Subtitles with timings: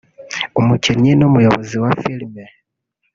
[0.59, 2.33] umukinnyi n’umuyobozi wa film